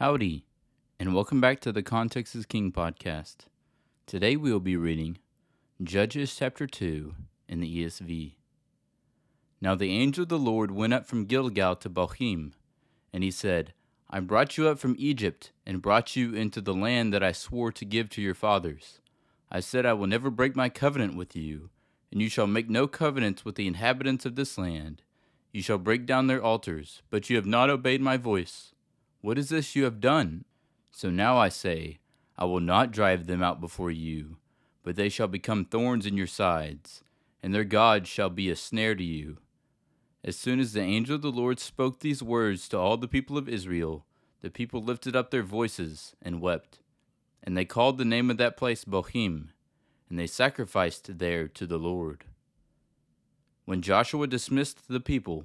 Howdy, 0.00 0.46
and 0.98 1.14
welcome 1.14 1.42
back 1.42 1.60
to 1.60 1.72
the 1.72 1.82
Context 1.82 2.34
is 2.34 2.46
King 2.46 2.72
podcast. 2.72 3.36
Today 4.06 4.34
we 4.34 4.50
will 4.50 4.58
be 4.58 4.74
reading 4.74 5.18
Judges 5.82 6.34
chapter 6.34 6.66
2 6.66 7.14
in 7.50 7.60
the 7.60 7.84
ESV. 7.84 8.32
Now 9.60 9.74
the 9.74 9.92
angel 9.92 10.22
of 10.22 10.30
the 10.30 10.38
Lord 10.38 10.70
went 10.70 10.94
up 10.94 11.04
from 11.04 11.26
Gilgal 11.26 11.76
to 11.76 11.90
Bochim, 11.90 12.52
and 13.12 13.22
he 13.22 13.30
said, 13.30 13.74
I 14.08 14.20
brought 14.20 14.56
you 14.56 14.68
up 14.68 14.78
from 14.78 14.96
Egypt, 14.98 15.52
and 15.66 15.82
brought 15.82 16.16
you 16.16 16.34
into 16.34 16.62
the 16.62 16.72
land 16.72 17.12
that 17.12 17.22
I 17.22 17.32
swore 17.32 17.70
to 17.72 17.84
give 17.84 18.08
to 18.08 18.22
your 18.22 18.32
fathers. 18.32 19.00
I 19.52 19.60
said, 19.60 19.84
I 19.84 19.92
will 19.92 20.06
never 20.06 20.30
break 20.30 20.56
my 20.56 20.70
covenant 20.70 21.14
with 21.14 21.36
you, 21.36 21.68
and 22.10 22.22
you 22.22 22.30
shall 22.30 22.46
make 22.46 22.70
no 22.70 22.88
covenants 22.88 23.44
with 23.44 23.56
the 23.56 23.66
inhabitants 23.66 24.24
of 24.24 24.34
this 24.34 24.56
land. 24.56 25.02
You 25.52 25.60
shall 25.60 25.76
break 25.76 26.06
down 26.06 26.26
their 26.26 26.42
altars, 26.42 27.02
but 27.10 27.28
you 27.28 27.36
have 27.36 27.44
not 27.44 27.68
obeyed 27.68 28.00
my 28.00 28.16
voice. 28.16 28.72
What 29.20 29.38
is 29.38 29.50
this 29.50 29.76
you 29.76 29.84
have 29.84 30.00
done? 30.00 30.44
So 30.90 31.10
now 31.10 31.36
I 31.36 31.50
say, 31.50 31.98
I 32.38 32.46
will 32.46 32.60
not 32.60 32.90
drive 32.90 33.26
them 33.26 33.42
out 33.42 33.60
before 33.60 33.90
you, 33.90 34.36
but 34.82 34.96
they 34.96 35.08
shall 35.08 35.28
become 35.28 35.64
thorns 35.64 36.06
in 36.06 36.16
your 36.16 36.26
sides, 36.26 37.02
and 37.42 37.54
their 37.54 37.64
God 37.64 38.06
shall 38.06 38.30
be 38.30 38.48
a 38.48 38.56
snare 38.56 38.94
to 38.94 39.04
you. 39.04 39.36
As 40.24 40.36
soon 40.36 40.58
as 40.58 40.72
the 40.72 40.80
angel 40.80 41.16
of 41.16 41.22
the 41.22 41.30
Lord 41.30 41.60
spoke 41.60 42.00
these 42.00 42.22
words 42.22 42.68
to 42.68 42.78
all 42.78 42.96
the 42.96 43.08
people 43.08 43.36
of 43.36 43.48
Israel, 43.48 44.04
the 44.40 44.50
people 44.50 44.82
lifted 44.82 45.14
up 45.14 45.30
their 45.30 45.42
voices 45.42 46.14
and 46.22 46.40
wept. 46.40 46.78
And 47.42 47.56
they 47.56 47.64
called 47.64 47.98
the 47.98 48.04
name 48.04 48.30
of 48.30 48.38
that 48.38 48.56
place 48.56 48.84
Bochim, 48.84 49.48
and 50.08 50.18
they 50.18 50.26
sacrificed 50.26 51.18
there 51.18 51.46
to 51.48 51.66
the 51.66 51.78
Lord. 51.78 52.24
When 53.64 53.82
Joshua 53.82 54.26
dismissed 54.26 54.88
the 54.88 55.00
people, 55.00 55.44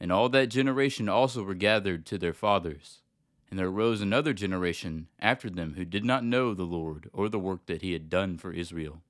And 0.00 0.10
all 0.10 0.30
that 0.30 0.46
generation 0.46 1.08
also 1.08 1.42
were 1.42 1.54
gathered 1.54 2.06
to 2.06 2.18
their 2.18 2.32
fathers. 2.32 3.00
And 3.50 3.58
there 3.58 3.66
arose 3.66 4.00
another 4.00 4.32
generation 4.32 5.08
after 5.20 5.50
them 5.50 5.74
who 5.74 5.84
did 5.84 6.04
not 6.04 6.24
know 6.24 6.54
the 6.54 6.62
Lord 6.62 7.10
or 7.12 7.28
the 7.28 7.38
work 7.38 7.66
that 7.66 7.82
he 7.82 7.92
had 7.92 8.08
done 8.08 8.38
for 8.38 8.52
Israel. 8.52 9.02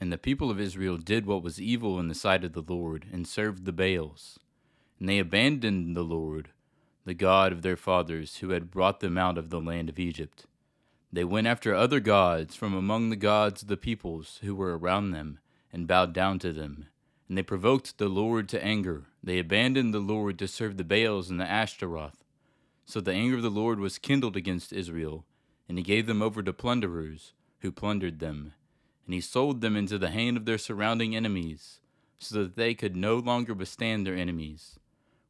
And 0.00 0.12
the 0.12 0.16
people 0.18 0.50
of 0.50 0.60
Israel 0.60 0.96
did 0.96 1.26
what 1.26 1.42
was 1.42 1.60
evil 1.60 1.98
in 1.98 2.08
the 2.08 2.14
sight 2.14 2.44
of 2.44 2.52
the 2.52 2.62
Lord, 2.66 3.06
and 3.12 3.26
served 3.26 3.64
the 3.64 3.72
Baals. 3.72 4.38
And 5.00 5.08
they 5.08 5.18
abandoned 5.18 5.96
the 5.96 6.02
Lord, 6.02 6.50
the 7.04 7.14
God 7.14 7.52
of 7.52 7.62
their 7.62 7.76
fathers, 7.76 8.36
who 8.36 8.50
had 8.50 8.70
brought 8.70 9.00
them 9.00 9.18
out 9.18 9.36
of 9.36 9.50
the 9.50 9.60
land 9.60 9.88
of 9.88 9.98
Egypt. 9.98 10.46
They 11.12 11.24
went 11.24 11.48
after 11.48 11.74
other 11.74 12.00
gods 12.00 12.54
from 12.54 12.74
among 12.74 13.10
the 13.10 13.16
gods 13.16 13.62
of 13.62 13.68
the 13.68 13.76
peoples 13.76 14.38
who 14.42 14.54
were 14.54 14.78
around 14.78 15.10
them, 15.10 15.40
and 15.72 15.88
bowed 15.88 16.12
down 16.12 16.38
to 16.40 16.52
them. 16.52 16.86
And 17.28 17.36
they 17.36 17.42
provoked 17.42 17.98
the 17.98 18.08
Lord 18.08 18.48
to 18.48 18.64
anger. 18.64 19.04
They 19.22 19.38
abandoned 19.38 19.92
the 19.92 19.98
Lord 19.98 20.38
to 20.38 20.48
serve 20.48 20.76
the 20.76 20.84
Baals 20.84 21.28
and 21.28 21.38
the 21.38 21.48
Ashtaroth. 21.48 22.24
So 22.86 23.00
the 23.00 23.12
anger 23.12 23.36
of 23.36 23.42
the 23.42 23.50
Lord 23.50 23.80
was 23.80 23.98
kindled 23.98 24.34
against 24.34 24.72
Israel, 24.72 25.26
and 25.68 25.76
he 25.76 25.84
gave 25.84 26.06
them 26.06 26.22
over 26.22 26.42
to 26.42 26.52
plunderers, 26.54 27.34
who 27.58 27.70
plundered 27.70 28.18
them. 28.18 28.54
And 29.04 29.12
he 29.12 29.20
sold 29.20 29.60
them 29.60 29.76
into 29.76 29.98
the 29.98 30.10
hand 30.10 30.38
of 30.38 30.46
their 30.46 30.56
surrounding 30.56 31.14
enemies, 31.14 31.80
so 32.18 32.42
that 32.42 32.56
they 32.56 32.74
could 32.74 32.96
no 32.96 33.16
longer 33.16 33.52
withstand 33.52 34.06
their 34.06 34.16
enemies. 34.16 34.78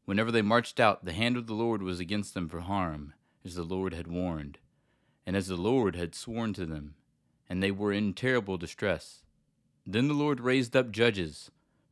Whenever 0.05 0.31
they 0.31 0.43
marched 0.43 0.79
out, 0.79 1.05
the 1.05 1.13
hand 1.13 1.37
of 1.37 1.47
the 1.49 1.55
Lord 1.55 1.83
was 1.83 1.99
against 1.99 2.33
them 2.33 2.49
for 2.49 2.61
harm, 2.61 3.13
as 3.45 3.57
the 3.57 3.63
Lord 3.65 3.93
had 3.93 4.07
warned, 4.07 4.59
and 5.27 5.37
as 5.37 5.49
the 5.49 5.57
Lord 5.57 5.97
had 5.97 6.15
sworn 6.15 6.53
to 6.55 6.65
them, 6.65 6.95
and 7.49 7.63
they 7.63 7.71
were 7.71 7.93
in 7.93 8.15
terrible 8.15 8.57
distress. 8.57 9.25
Then 9.87 10.07
the 10.07 10.15
Lord 10.15 10.41
raised 10.41 10.77
up 10.77 10.91
judges, 10.91 11.51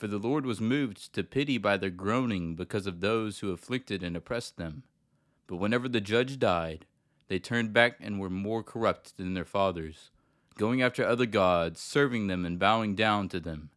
For 0.00 0.06
the 0.06 0.18
Lord 0.18 0.46
was 0.46 0.62
moved 0.62 1.12
to 1.12 1.22
pity 1.22 1.58
by 1.58 1.76
their 1.76 1.90
groaning 1.90 2.54
because 2.54 2.86
of 2.86 3.00
those 3.00 3.40
who 3.40 3.50
afflicted 3.50 4.02
and 4.02 4.16
oppressed 4.16 4.56
them. 4.56 4.82
But 5.46 5.56
whenever 5.56 5.90
the 5.90 6.00
judge 6.00 6.38
died, 6.38 6.86
they 7.28 7.38
turned 7.38 7.74
back 7.74 7.98
and 8.00 8.18
were 8.18 8.30
more 8.30 8.62
corrupt 8.62 9.18
than 9.18 9.34
their 9.34 9.44
fathers, 9.44 10.10
going 10.56 10.80
after 10.80 11.04
other 11.04 11.26
gods, 11.26 11.80
serving 11.80 12.28
them 12.28 12.46
and 12.46 12.58
bowing 12.58 12.94
down 12.94 13.28
to 13.28 13.40
them. 13.40 13.68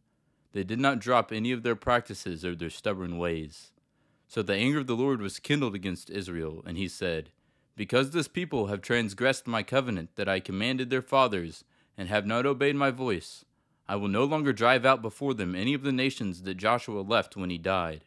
They 0.52 0.64
did 0.64 0.80
not 0.80 0.98
drop 0.98 1.30
any 1.30 1.52
of 1.52 1.62
their 1.62 1.76
practices 1.76 2.42
or 2.42 2.54
their 2.54 2.70
stubborn 2.70 3.18
ways. 3.18 3.72
So 4.26 4.40
the 4.40 4.54
anger 4.54 4.78
of 4.78 4.86
the 4.86 4.96
Lord 4.96 5.20
was 5.20 5.38
kindled 5.38 5.74
against 5.74 6.08
Israel, 6.08 6.62
and 6.64 6.78
he 6.78 6.88
said, 6.88 7.32
Because 7.76 8.12
this 8.12 8.28
people 8.28 8.68
have 8.68 8.80
transgressed 8.80 9.46
my 9.46 9.62
covenant 9.62 10.16
that 10.16 10.30
I 10.30 10.40
commanded 10.40 10.88
their 10.88 11.02
fathers, 11.02 11.64
and 11.98 12.08
have 12.08 12.24
not 12.24 12.46
obeyed 12.46 12.76
my 12.76 12.90
voice, 12.90 13.44
I 13.86 13.96
will 13.96 14.08
no 14.08 14.24
longer 14.24 14.52
drive 14.52 14.86
out 14.86 15.02
before 15.02 15.34
them 15.34 15.54
any 15.54 15.74
of 15.74 15.82
the 15.82 15.92
nations 15.92 16.42
that 16.42 16.54
Joshua 16.54 17.00
left 17.00 17.36
when 17.36 17.50
he 17.50 17.58
died, 17.58 18.04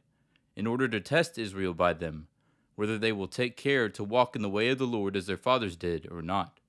in 0.55 0.65
order 0.65 0.88
to 0.88 0.99
test 0.99 1.38
Israel 1.38 1.75
by 1.75 1.93
them, 1.93 2.27
whether 2.75 2.97
they 2.97 3.11
will 3.11 3.27
take 3.27 3.55
care 3.55 3.87
to 3.89 4.03
walk 4.03 4.35
in 4.35 4.41
the 4.41 4.49
way 4.49 4.69
of 4.69 4.79
the 4.79 4.87
Lord 4.87 5.16
as 5.16 5.27
their 5.27 5.37
fathers 5.37 5.75
did 5.75 6.07
or 6.11 6.23
not. 6.23 6.59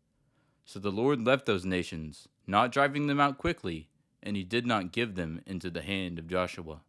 So 0.67 0.79
the 0.79 0.93
Lord 0.93 1.25
left 1.25 1.47
those 1.47 1.65
nations, 1.65 2.29
not 2.47 2.71
driving 2.71 3.07
them 3.07 3.19
out 3.19 3.39
quickly, 3.39 3.89
and 4.23 4.37
he 4.37 4.45
did 4.45 4.67
not 4.67 4.93
give 4.93 5.15
them 5.15 5.41
into 5.47 5.71
the 5.71 5.81
hand 5.81 6.19
of 6.19 6.29
Joshua. 6.29 6.81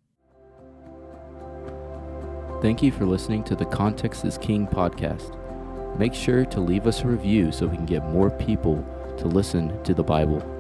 Thank 2.61 2.83
you 2.83 2.91
for 2.91 3.05
listening 3.05 3.45
to 3.45 3.55
the 3.55 3.65
Context 3.65 4.25
is 4.25 4.37
King 4.37 4.67
podcast. 4.67 5.37
Make 5.97 6.13
sure 6.13 6.43
to 6.43 6.59
leave 6.59 6.85
us 6.85 7.01
a 7.01 7.07
review 7.07 7.53
so 7.53 7.67
we 7.67 7.77
can 7.77 7.85
get 7.85 8.03
more 8.03 8.29
people 8.29 8.85
to 9.17 9.27
listen 9.27 9.81
to 9.83 9.93
the 9.93 10.03
Bible 10.03 10.58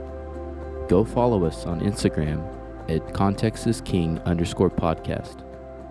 go 0.89 1.05
follow 1.05 1.45
us 1.45 1.65
on 1.65 1.79
Instagram 1.79 2.43
at 2.89 3.05
contextisking 3.13 4.21
underscore 4.25 4.71
podcast. 4.71 5.45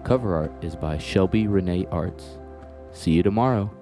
Cover 0.04 0.34
art 0.34 0.53
is 0.62 0.75
by 0.76 0.98
Shelby 0.98 1.47
Renee 1.47 1.86
Arts. 1.91 2.38
See 2.92 3.12
you 3.12 3.22
tomorrow. 3.22 3.77